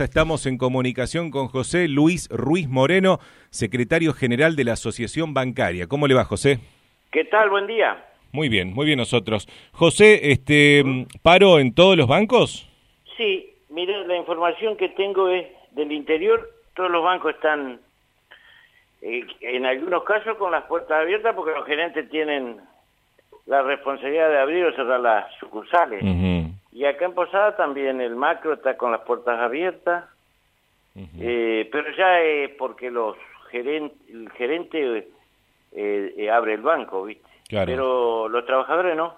[0.00, 3.18] Estamos en comunicación con José Luis Ruiz Moreno,
[3.50, 5.86] secretario general de la Asociación Bancaria.
[5.86, 6.58] ¿Cómo le va, José?
[7.10, 7.50] ¿Qué tal?
[7.50, 8.04] Buen día.
[8.32, 9.48] Muy bien, muy bien nosotros.
[9.72, 10.84] José, este,
[11.22, 12.68] ¿paro en todos los bancos?
[13.16, 17.80] Sí, mire, la información que tengo es del interior, todos los bancos están,
[19.02, 22.58] eh, en algunos casos, con las puertas abiertas porque los gerentes tienen
[23.46, 26.02] la responsabilidad de abrir o cerrar las sucursales.
[26.78, 30.04] Y acá en Posada también el macro está con las puertas abiertas,
[31.18, 33.16] eh, pero ya es porque los
[33.50, 35.08] gerente, el gerente
[35.72, 37.28] eh, eh, abre el banco, ¿viste?
[37.50, 39.16] Pero los trabajadores no,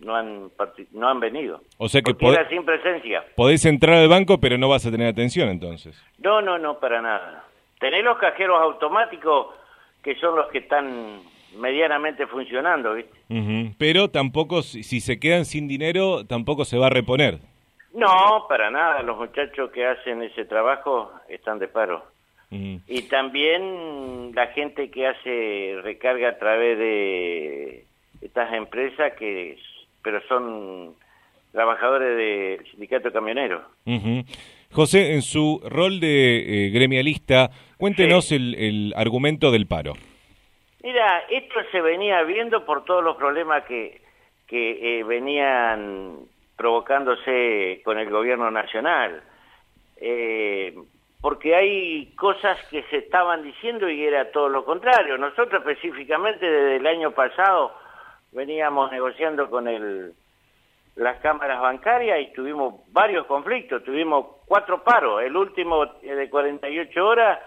[0.00, 0.50] no han
[0.92, 1.60] no han venido.
[1.76, 3.22] O sea que podés, sin presencia.
[3.36, 6.02] Podés entrar al banco, pero no vas a tener atención entonces.
[6.16, 7.44] No, no, no, para nada.
[7.78, 9.48] Tenés los cajeros automáticos
[10.02, 11.20] que son los que están
[11.56, 13.74] medianamente funcionando, ¿viste?
[13.78, 17.38] Pero tampoco, si, se quedan sin dinero, tampoco se va a reponer.
[17.94, 19.02] No, para nada.
[19.02, 22.04] Los muchachos que hacen ese trabajo están de paro.
[22.86, 27.86] Y también la gente que hace recarga a través de
[28.20, 29.58] estas empresas que,
[30.02, 30.94] pero son
[31.50, 33.62] trabajadores del sindicato camionero.
[34.70, 39.94] José, en su rol de eh, gremialista, cuéntenos el, el argumento del paro.
[40.82, 44.00] Mira, esto se venía viendo por todos los problemas que,
[44.48, 46.18] que eh, venían
[46.56, 49.22] provocándose con el gobierno nacional.
[49.96, 50.74] Eh,
[51.20, 55.16] porque hay cosas que se estaban diciendo y era todo lo contrario.
[55.16, 57.72] Nosotros específicamente desde el año pasado
[58.32, 60.12] veníamos negociando con el,
[60.96, 67.38] las cámaras bancarias y tuvimos varios conflictos, tuvimos cuatro paros, el último de 48 horas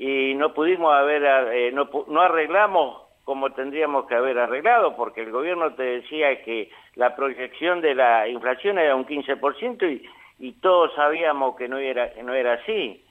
[0.00, 5.30] y no pudimos haber, eh, no, no arreglamos como tendríamos que haber arreglado, porque el
[5.30, 10.94] gobierno te decía que la proyección de la inflación era un 15% y, y todos
[10.94, 13.04] sabíamos que no era, no era así.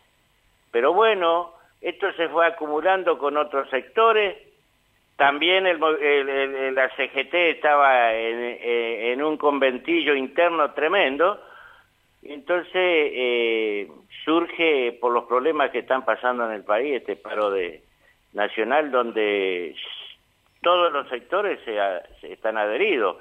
[0.71, 4.35] Pero bueno, esto se fue acumulando con otros sectores,
[5.15, 5.79] también el,
[6.73, 11.39] la CGT estaba eh, en, un conventillo interno tremendo,
[12.22, 13.88] entonces eh,
[14.25, 17.81] surge por los problemas que están pasando en el país este paro de
[18.34, 19.75] nacional donde
[20.62, 23.18] todos los sectores se, están adheridos.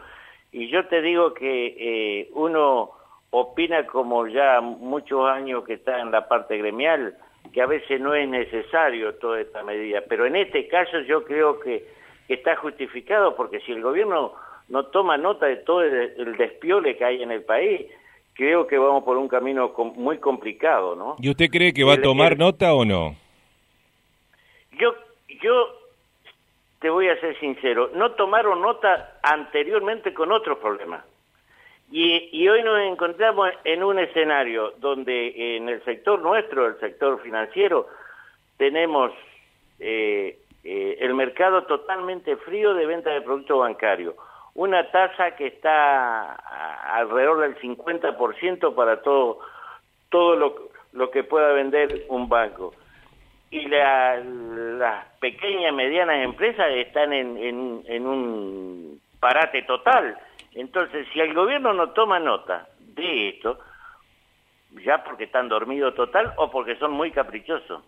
[0.51, 2.91] Y yo te digo que eh, uno
[3.31, 7.17] opina como ya muchos años que está en la parte gremial,
[7.53, 11.61] que a veces no es necesario toda esta medida, pero en este caso yo creo
[11.61, 11.87] que,
[12.27, 14.35] que está justificado porque si el gobierno
[14.69, 17.87] no toma nota de todo el despiole que hay en el país,
[18.39, 21.17] creo que vamos por un camino muy complicado, ¿no?
[21.19, 23.17] ¿Y usted cree que va a tomar nota o no?
[24.79, 24.95] Yo,
[25.43, 25.67] yo
[26.79, 31.05] te voy a ser sincero, no tomaron nota anteriormente con otros problemas.
[31.91, 37.21] Y, y, hoy nos encontramos en un escenario donde en el sector nuestro, el sector
[37.23, 37.89] financiero,
[38.57, 39.11] tenemos
[39.81, 44.15] eh, eh, el mercado totalmente frío de venta de productos bancarios
[44.59, 46.37] una tasa que está
[46.89, 49.41] alrededor del 50% para todo,
[50.09, 52.75] todo lo, lo, que pueda vender un banco.
[53.51, 60.19] Y las pequeñas medianas empresas están en, en, en un parate total.
[60.55, 63.59] Entonces, si el gobierno no toma nota de esto,
[64.85, 67.83] ya porque están dormidos total o porque son muy caprichosos.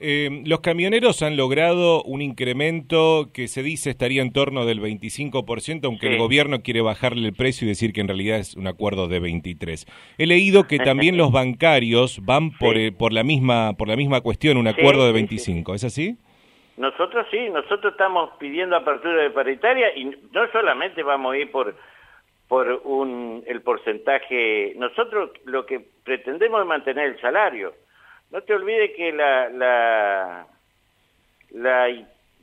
[0.00, 5.84] Eh, los camioneros han logrado un incremento que se dice estaría en torno del 25%,
[5.84, 9.06] aunque el gobierno quiere bajarle el precio y decir que en realidad es un acuerdo
[9.06, 9.86] de 23.
[10.18, 14.20] He leído que también los bancarios van por, eh, por la misma por la misma
[14.20, 15.74] cuestión, un acuerdo de 25.
[15.74, 16.16] ¿Es así?
[16.76, 21.76] Nosotros sí, nosotros estamos pidiendo apertura de paritaria y no solamente vamos a ir por
[22.48, 27.72] por un, el porcentaje, nosotros lo que pretendemos es mantener el salario
[28.34, 29.12] no te olvides que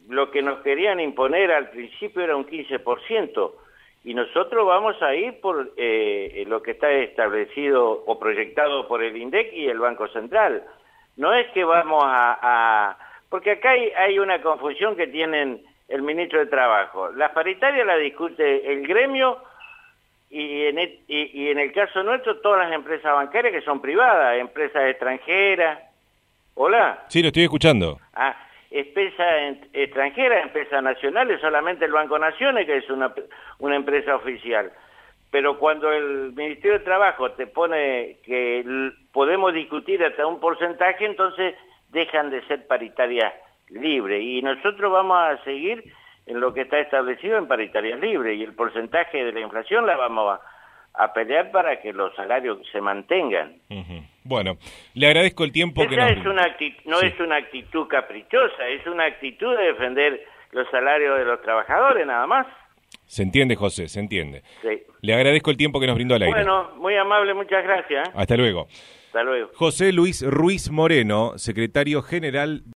[0.08, 3.52] lo que nos querían imponer al principio era un 15%,
[4.06, 9.18] y nosotros vamos a ir por eh, lo que está establecido o proyectado por el
[9.18, 10.64] INDEC y el Banco Central.
[11.18, 12.98] No es que vamos a...
[13.30, 17.12] porque acá hay una confusión que tienen el ministro de Trabajo.
[17.12, 19.40] La paritaria la discute el gremio
[20.32, 24.40] y en, el, y, en el caso nuestro todas las empresas bancarias que son privadas,
[24.40, 25.80] empresas extranjeras.
[26.54, 27.04] Hola.
[27.10, 28.00] Sí, lo estoy escuchando.
[28.14, 28.36] Ah,
[28.72, 33.14] empresas extranjeras, empresas nacionales, solamente el Banco Naciones, que es una,
[33.60, 34.72] una empresa oficial.
[35.32, 41.56] Pero cuando el Ministerio de Trabajo te pone que podemos discutir hasta un porcentaje, entonces
[41.90, 43.34] dejan de ser paritarias
[43.70, 44.22] libres.
[44.22, 45.94] Y nosotros vamos a seguir
[46.26, 49.98] en lo que está establecido en paritarias libres y el porcentaje de la inflación la
[49.98, 53.56] vamos a, a pelear para que los salarios se mantengan.
[54.24, 54.58] Bueno,
[54.94, 56.12] le agradezco el tiempo que nos...
[56.12, 60.22] Es una no es una actitud caprichosa, es una actitud de defender
[60.52, 62.48] los salarios de los trabajadores, nada más.
[63.06, 64.42] Se entiende, José, se entiende.
[64.62, 64.84] Sí.
[65.02, 66.34] Le agradezco el tiempo que nos brindó al aire.
[66.34, 68.10] Bueno, muy amable, muchas gracias.
[68.14, 68.68] Hasta luego.
[69.08, 69.50] Hasta luego.
[69.56, 72.62] José Luis Ruiz Moreno, secretario general